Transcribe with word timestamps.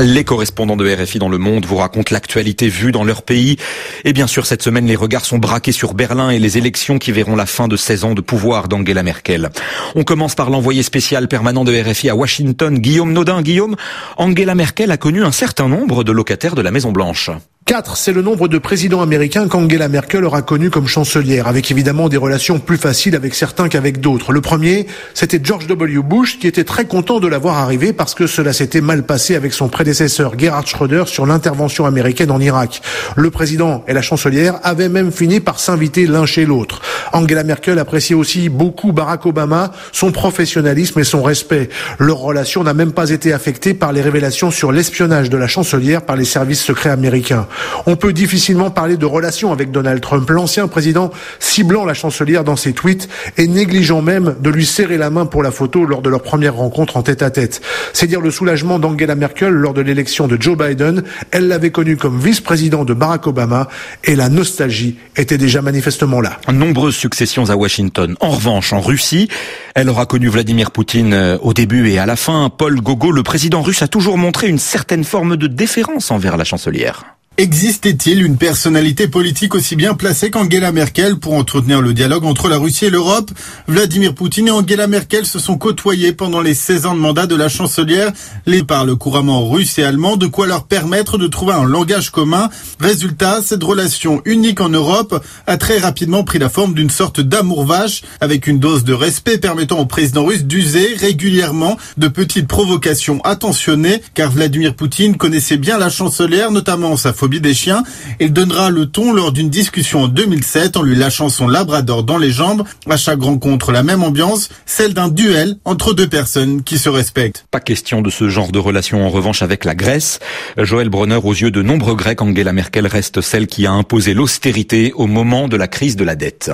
Les 0.00 0.22
correspondants 0.22 0.76
de 0.76 0.88
RFI 0.88 1.18
dans 1.18 1.28
le 1.28 1.38
monde 1.38 1.66
vous 1.66 1.76
racontent 1.76 2.14
l'actualité 2.14 2.68
vue 2.68 2.92
dans 2.92 3.02
leur 3.02 3.22
pays. 3.22 3.56
Et 4.04 4.12
bien 4.12 4.28
sûr, 4.28 4.46
cette 4.46 4.62
semaine, 4.62 4.86
les 4.86 4.94
regards 4.94 5.24
sont 5.24 5.38
braqués 5.38 5.72
sur 5.72 5.92
Berlin 5.92 6.30
et 6.30 6.38
les 6.38 6.56
élections 6.56 7.00
qui 7.00 7.10
verront 7.10 7.34
la 7.34 7.46
fin 7.46 7.66
de 7.66 7.76
16 7.76 8.04
ans 8.04 8.14
de 8.14 8.20
pouvoir 8.20 8.68
d'Angela 8.68 9.02
Merkel. 9.02 9.50
On 9.96 10.04
commence 10.04 10.36
par 10.36 10.50
l'envoyé 10.50 10.84
spécial 10.84 11.26
permanent 11.26 11.64
de 11.64 11.76
RFI 11.76 12.10
à 12.10 12.14
Washington, 12.14 12.78
Guillaume 12.78 13.12
Nodin. 13.12 13.42
Guillaume, 13.42 13.74
Angela 14.16 14.54
Merkel 14.54 14.92
a 14.92 14.96
connu 14.98 15.24
un 15.24 15.32
certain 15.32 15.66
nombre 15.68 16.04
de 16.04 16.12
locataires 16.12 16.54
de 16.54 16.62
la 16.62 16.70
Maison 16.70 16.92
Blanche. 16.92 17.30
4, 17.68 17.98
c'est 17.98 18.12
le 18.12 18.22
nombre 18.22 18.48
de 18.48 18.56
présidents 18.56 19.02
américains 19.02 19.46
qu'Angela 19.46 19.88
Merkel 19.88 20.24
aura 20.24 20.40
connu 20.40 20.70
comme 20.70 20.86
chancelière, 20.86 21.46
avec 21.48 21.70
évidemment 21.70 22.08
des 22.08 22.16
relations 22.16 22.60
plus 22.60 22.78
faciles 22.78 23.14
avec 23.14 23.34
certains 23.34 23.68
qu'avec 23.68 24.00
d'autres. 24.00 24.32
Le 24.32 24.40
premier, 24.40 24.86
c'était 25.12 25.38
George 25.42 25.66
W. 25.66 26.00
Bush, 26.02 26.38
qui 26.38 26.46
était 26.46 26.64
très 26.64 26.86
content 26.86 27.20
de 27.20 27.28
l'avoir 27.28 27.58
arrivé 27.58 27.92
parce 27.92 28.14
que 28.14 28.26
cela 28.26 28.54
s'était 28.54 28.80
mal 28.80 29.02
passé 29.02 29.36
avec 29.36 29.52
son 29.52 29.68
prédécesseur 29.68 30.38
Gerhard 30.38 30.66
Schröder 30.66 31.02
sur 31.04 31.26
l'intervention 31.26 31.84
américaine 31.84 32.30
en 32.30 32.40
Irak. 32.40 32.80
Le 33.16 33.30
président 33.30 33.84
et 33.86 33.92
la 33.92 34.00
chancelière 34.00 34.60
avaient 34.62 34.88
même 34.88 35.12
fini 35.12 35.38
par 35.38 35.60
s'inviter 35.60 36.06
l'un 36.06 36.24
chez 36.24 36.46
l'autre. 36.46 36.80
Angela 37.12 37.44
Merkel 37.44 37.78
appréciait 37.78 38.16
aussi 38.16 38.48
beaucoup 38.48 38.92
Barack 38.92 39.26
Obama, 39.26 39.72
son 39.92 40.10
professionnalisme 40.10 41.00
et 41.00 41.04
son 41.04 41.22
respect. 41.22 41.68
Leur 41.98 42.16
relation 42.16 42.64
n'a 42.64 42.72
même 42.72 42.92
pas 42.92 43.10
été 43.10 43.34
affectée 43.34 43.74
par 43.74 43.92
les 43.92 44.00
révélations 44.00 44.50
sur 44.50 44.72
l'espionnage 44.72 45.28
de 45.28 45.36
la 45.36 45.48
chancelière 45.48 46.00
par 46.00 46.16
les 46.16 46.24
services 46.24 46.62
secrets 46.62 46.88
américains. 46.88 47.46
On 47.86 47.96
peut 47.96 48.12
difficilement 48.12 48.70
parler 48.70 48.96
de 48.96 49.06
relation 49.06 49.52
avec 49.52 49.70
Donald 49.70 50.00
Trump, 50.00 50.28
l'ancien 50.30 50.68
président 50.68 51.10
ciblant 51.38 51.84
la 51.84 51.94
chancelière 51.94 52.44
dans 52.44 52.56
ses 52.56 52.72
tweets 52.72 53.08
et 53.36 53.46
négligeant 53.46 54.02
même 54.02 54.36
de 54.40 54.50
lui 54.50 54.66
serrer 54.66 54.98
la 54.98 55.10
main 55.10 55.26
pour 55.26 55.42
la 55.42 55.50
photo 55.50 55.84
lors 55.84 56.02
de 56.02 56.10
leur 56.10 56.22
première 56.22 56.54
rencontre 56.54 56.96
en 56.96 57.02
tête 57.02 57.22
à 57.22 57.30
tête. 57.30 57.60
C'est 57.92 58.06
dire 58.06 58.20
le 58.20 58.30
soulagement 58.30 58.78
d'Angela 58.78 59.14
Merkel 59.14 59.52
lors 59.52 59.74
de 59.74 59.80
l'élection 59.80 60.28
de 60.28 60.40
Joe 60.40 60.56
Biden. 60.56 61.02
Elle 61.30 61.48
l'avait 61.48 61.70
connu 61.70 61.96
comme 61.96 62.18
vice-président 62.18 62.84
de 62.84 62.94
Barack 62.94 63.26
Obama 63.26 63.68
et 64.04 64.16
la 64.16 64.28
nostalgie 64.28 64.96
était 65.16 65.38
déjà 65.38 65.62
manifestement 65.62 66.20
là. 66.20 66.38
Nombreuses 66.52 66.96
successions 66.96 67.50
à 67.50 67.56
Washington. 67.56 68.16
En 68.20 68.30
revanche, 68.30 68.72
en 68.72 68.80
Russie, 68.80 69.28
elle 69.74 69.88
aura 69.88 70.06
connu 70.06 70.28
Vladimir 70.28 70.70
Poutine 70.70 71.12
euh, 71.12 71.38
au 71.40 71.54
début 71.54 71.88
et 71.88 71.98
à 71.98 72.06
la 72.06 72.16
fin. 72.16 72.50
Paul 72.50 72.80
Gogo, 72.80 73.12
le 73.12 73.22
président 73.22 73.62
russe, 73.62 73.82
a 73.82 73.88
toujours 73.88 74.18
montré 74.18 74.48
une 74.48 74.58
certaine 74.58 75.04
forme 75.04 75.36
de 75.36 75.46
déférence 75.46 76.10
envers 76.10 76.36
la 76.36 76.44
chancelière. 76.44 77.17
Existait-il 77.40 78.24
une 78.24 78.36
personnalité 78.36 79.06
politique 79.06 79.54
aussi 79.54 79.76
bien 79.76 79.94
placée 79.94 80.28
qu'Angela 80.28 80.72
Merkel 80.72 81.20
pour 81.20 81.34
entretenir 81.34 81.80
le 81.80 81.94
dialogue 81.94 82.24
entre 82.24 82.48
la 82.48 82.58
Russie 82.58 82.86
et 82.86 82.90
l'Europe? 82.90 83.30
Vladimir 83.68 84.12
Poutine 84.12 84.48
et 84.48 84.50
Angela 84.50 84.88
Merkel 84.88 85.24
se 85.24 85.38
sont 85.38 85.56
côtoyés 85.56 86.12
pendant 86.12 86.40
les 86.40 86.54
16 86.54 86.86
ans 86.86 86.96
de 86.96 86.98
mandat 86.98 87.28
de 87.28 87.36
la 87.36 87.48
chancelière. 87.48 88.10
Les 88.46 88.64
parlent 88.64 88.96
couramment 88.96 89.48
russe 89.48 89.78
et 89.78 89.84
allemand, 89.84 90.16
de 90.16 90.26
quoi 90.26 90.48
leur 90.48 90.64
permettre 90.64 91.16
de 91.16 91.28
trouver 91.28 91.52
un 91.52 91.62
langage 91.62 92.10
commun? 92.10 92.50
Résultat, 92.80 93.40
cette 93.40 93.62
relation 93.62 94.20
unique 94.24 94.60
en 94.60 94.70
Europe 94.70 95.24
a 95.46 95.56
très 95.56 95.78
rapidement 95.78 96.24
pris 96.24 96.40
la 96.40 96.48
forme 96.48 96.74
d'une 96.74 96.90
sorte 96.90 97.20
d'amour 97.20 97.64
vache, 97.64 98.02
avec 98.20 98.48
une 98.48 98.58
dose 98.58 98.82
de 98.82 98.94
respect 98.94 99.38
permettant 99.38 99.78
au 99.78 99.86
président 99.86 100.24
russe 100.24 100.42
d'user 100.42 100.96
régulièrement 100.98 101.76
de 101.98 102.08
petites 102.08 102.48
provocations 102.48 103.20
attentionnées, 103.22 104.02
car 104.14 104.32
Vladimir 104.32 104.74
Poutine 104.74 105.16
connaissait 105.16 105.56
bien 105.56 105.78
la 105.78 105.88
chancelière, 105.88 106.50
notamment 106.50 106.96
sa 106.96 107.12
des 107.28 107.54
chiens. 107.54 107.82
Il 108.20 108.32
donnera 108.32 108.70
le 108.70 108.86
ton 108.86 109.12
lors 109.12 109.32
d'une 109.32 109.50
discussion 109.50 110.04
en 110.04 110.08
2007 110.08 110.76
en 110.76 110.82
lui 110.82 110.96
lâchant 110.96 111.28
son 111.28 111.46
labrador 111.46 112.02
dans 112.02 112.18
les 112.18 112.30
jambes. 112.30 112.64
À 112.88 112.96
chaque 112.96 113.20
rencontre, 113.20 113.70
la 113.72 113.82
même 113.82 114.02
ambiance, 114.02 114.48
celle 114.66 114.94
d'un 114.94 115.08
duel 115.08 115.56
entre 115.64 115.92
deux 115.94 116.08
personnes 116.08 116.62
qui 116.62 116.78
se 116.78 116.88
respectent. 116.88 117.46
Pas 117.50 117.60
question 117.60 118.02
de 118.02 118.10
ce 118.10 118.28
genre 118.28 118.50
de 118.50 118.58
relation 118.58 119.06
en 119.06 119.10
revanche 119.10 119.42
avec 119.42 119.64
la 119.64 119.74
Grèce. 119.74 120.18
Joël 120.56 120.88
Bronner, 120.88 121.20
aux 121.22 121.34
yeux 121.34 121.50
de 121.50 121.62
nombreux 121.62 121.94
Grecs, 121.94 122.22
Angela 122.22 122.52
Merkel 122.52 122.86
reste 122.86 123.20
celle 123.20 123.46
qui 123.46 123.66
a 123.66 123.72
imposé 123.72 124.14
l'austérité 124.14 124.92
au 124.94 125.06
moment 125.06 125.48
de 125.48 125.56
la 125.56 125.68
crise 125.68 125.96
de 125.96 126.04
la 126.04 126.16
dette. 126.16 126.50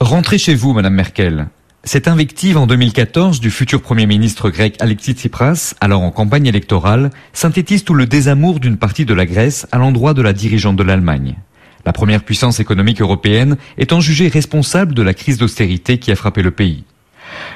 Rentrez 0.00 0.38
chez 0.38 0.54
vous, 0.54 0.72
Madame 0.72 0.94
Merkel. 0.94 1.48
Cette 1.86 2.08
invective 2.08 2.56
en 2.56 2.66
2014 2.66 3.40
du 3.40 3.50
futur 3.50 3.82
Premier 3.82 4.06
ministre 4.06 4.48
grec 4.48 4.76
Alexis 4.80 5.12
Tsipras, 5.12 5.74
alors 5.82 6.00
en 6.00 6.10
campagne 6.10 6.46
électorale, 6.46 7.10
synthétise 7.34 7.84
tout 7.84 7.92
le 7.92 8.06
désamour 8.06 8.58
d'une 8.58 8.78
partie 8.78 9.04
de 9.04 9.12
la 9.12 9.26
Grèce 9.26 9.66
à 9.70 9.76
l'endroit 9.76 10.14
de 10.14 10.22
la 10.22 10.32
dirigeante 10.32 10.76
de 10.76 10.82
l'Allemagne. 10.82 11.36
La 11.84 11.92
première 11.92 12.24
puissance 12.24 12.58
économique 12.58 13.02
européenne 13.02 13.58
étant 13.76 14.00
jugée 14.00 14.28
responsable 14.28 14.94
de 14.94 15.02
la 15.02 15.12
crise 15.12 15.36
d'austérité 15.36 15.98
qui 15.98 16.10
a 16.10 16.16
frappé 16.16 16.40
le 16.40 16.52
pays. 16.52 16.84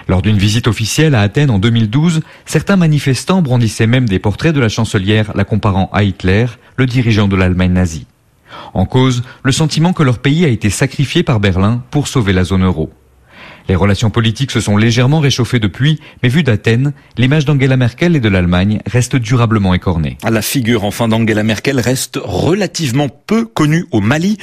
Lors 0.08 0.20
d'une 0.20 0.36
visite 0.36 0.68
officielle 0.68 1.14
à 1.14 1.22
Athènes 1.22 1.50
en 1.50 1.58
2012, 1.58 2.20
certains 2.44 2.76
manifestants 2.76 3.40
brandissaient 3.40 3.86
même 3.86 4.06
des 4.06 4.18
portraits 4.18 4.54
de 4.54 4.60
la 4.60 4.68
chancelière 4.68 5.32
la 5.36 5.44
comparant 5.44 5.88
à 5.94 6.02
Hitler, 6.02 6.44
le 6.76 6.84
dirigeant 6.84 7.28
de 7.28 7.36
l'Allemagne 7.36 7.72
nazie. 7.72 8.06
En 8.74 8.84
cause, 8.84 9.22
le 9.42 9.52
sentiment 9.52 9.94
que 9.94 10.02
leur 10.02 10.18
pays 10.18 10.44
a 10.44 10.48
été 10.48 10.68
sacrifié 10.68 11.22
par 11.22 11.40
Berlin 11.40 11.82
pour 11.90 12.08
sauver 12.08 12.34
la 12.34 12.44
zone 12.44 12.64
euro. 12.64 12.92
Les 13.68 13.74
relations 13.74 14.08
politiques 14.08 14.50
se 14.50 14.60
sont 14.60 14.76
légèrement 14.76 15.20
réchauffées 15.20 15.58
depuis, 15.58 16.00
mais 16.22 16.28
vu 16.28 16.42
d'Athènes, 16.42 16.92
l'image 17.18 17.44
d'Angela 17.44 17.76
Merkel 17.76 18.16
et 18.16 18.20
de 18.20 18.28
l'Allemagne 18.28 18.80
reste 18.86 19.16
durablement 19.16 19.74
écornée. 19.74 20.16
La 20.28 20.40
figure 20.40 20.84
enfin 20.84 21.06
d'Angela 21.06 21.42
Merkel 21.42 21.78
reste 21.78 22.18
relativement 22.22 23.08
peu 23.08 23.44
connue 23.44 23.84
au 23.92 24.00
Mali, 24.00 24.38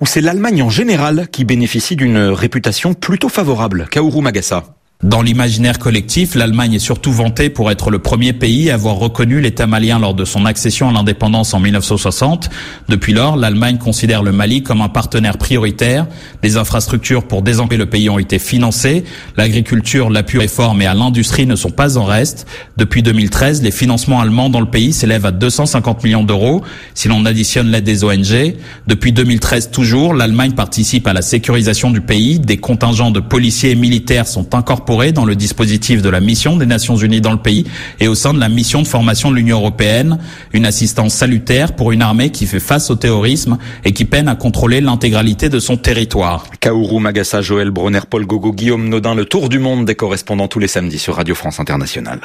où 0.00 0.06
c'est 0.06 0.22
l'Allemagne 0.22 0.62
en 0.62 0.70
général 0.70 1.28
qui 1.30 1.44
bénéficie 1.44 1.94
d'une 1.94 2.18
réputation 2.18 2.94
plutôt 2.94 3.28
favorable. 3.28 3.86
Kaoru 3.90 4.22
Magassa. 4.22 4.79
Dans 5.02 5.22
l'imaginaire 5.22 5.78
collectif, 5.78 6.34
l'Allemagne 6.34 6.74
est 6.74 6.78
surtout 6.78 7.10
vantée 7.10 7.48
pour 7.48 7.70
être 7.70 7.88
le 7.88 8.00
premier 8.00 8.34
pays 8.34 8.70
à 8.70 8.74
avoir 8.74 8.96
reconnu 8.96 9.40
l'État 9.40 9.66
malien 9.66 9.98
lors 9.98 10.12
de 10.12 10.26
son 10.26 10.44
accession 10.44 10.90
à 10.90 10.92
l'indépendance 10.92 11.54
en 11.54 11.58
1960. 11.58 12.50
Depuis 12.90 13.14
lors, 13.14 13.38
l'Allemagne 13.38 13.78
considère 13.78 14.22
le 14.22 14.30
Mali 14.30 14.62
comme 14.62 14.82
un 14.82 14.90
partenaire 14.90 15.38
prioritaire. 15.38 16.06
Des 16.42 16.58
infrastructures 16.58 17.26
pour 17.26 17.40
désenclaver 17.40 17.78
le 17.78 17.86
pays 17.86 18.10
ont 18.10 18.18
été 18.18 18.38
financées. 18.38 19.04
L'agriculture, 19.38 20.10
l'appui 20.10 20.38
réforme 20.38 20.82
et 20.82 20.86
à 20.86 20.92
l'industrie 20.92 21.46
ne 21.46 21.56
sont 21.56 21.70
pas 21.70 21.96
en 21.96 22.04
reste. 22.04 22.46
Depuis 22.76 23.02
2013, 23.02 23.62
les 23.62 23.70
financements 23.70 24.20
allemands 24.20 24.50
dans 24.50 24.60
le 24.60 24.68
pays 24.68 24.92
s'élèvent 24.92 25.24
à 25.24 25.32
250 25.32 26.04
millions 26.04 26.24
d'euros 26.24 26.60
si 26.92 27.08
l'on 27.08 27.24
additionne 27.24 27.70
l'aide 27.70 27.84
des 27.84 28.04
ONG. 28.04 28.54
Depuis 28.86 29.12
2013 29.12 29.70
toujours, 29.70 30.12
l'Allemagne 30.12 30.52
participe 30.52 31.06
à 31.06 31.14
la 31.14 31.22
sécurisation 31.22 31.90
du 31.90 32.02
pays. 32.02 32.38
Des 32.38 32.58
contingents 32.58 33.10
de 33.10 33.20
policiers 33.20 33.70
et 33.70 33.76
militaires 33.76 34.28
sont 34.28 34.54
incorporés 34.54 34.89
dans 34.90 35.24
le 35.24 35.36
dispositif 35.36 36.02
de 36.02 36.08
la 36.08 36.18
mission 36.18 36.56
des 36.56 36.66
Nations 36.66 36.96
Unies 36.96 37.20
dans 37.20 37.30
le 37.30 37.38
pays 37.38 37.64
et 38.00 38.08
au 38.08 38.16
sein 38.16 38.34
de 38.34 38.40
la 38.40 38.48
mission 38.48 38.82
de 38.82 38.88
formation 38.88 39.30
de 39.30 39.36
l'Union 39.36 39.58
européenne, 39.58 40.18
une 40.52 40.66
assistance 40.66 41.14
salutaire 41.14 41.76
pour 41.76 41.92
une 41.92 42.02
armée 42.02 42.30
qui 42.30 42.44
fait 42.44 42.58
face 42.58 42.90
au 42.90 42.96
terrorisme 42.96 43.56
et 43.84 43.92
qui 43.92 44.04
peine 44.04 44.26
à 44.26 44.34
contrôler 44.34 44.80
l'intégralité 44.80 45.48
de 45.48 45.60
son 45.60 45.76
territoire. 45.76 46.46
Kaoru 46.58 46.98
Magassa, 47.00 47.40
Joël 47.40 47.70
Bronner, 47.70 48.00
Paul 48.10 48.26
Gogo, 48.26 48.52
Guillaume 48.52 48.88
Nodin, 48.88 49.14
le 49.14 49.26
tour 49.26 49.48
du 49.48 49.60
monde 49.60 49.84
des 49.84 49.94
correspondants 49.94 50.48
tous 50.48 50.58
les 50.58 50.68
samedis 50.68 50.98
sur 50.98 51.14
Radio 51.14 51.36
France 51.36 51.60
Internationale. 51.60 52.20